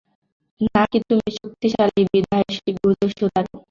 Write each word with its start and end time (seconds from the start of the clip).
না 0.67 0.83
কি 0.91 0.99
তুমি 1.09 1.29
শক্তিশালী 1.39 2.01
বিধায় 2.11 2.45
গোজো 2.77 3.05
সাতোরু? 3.25 3.57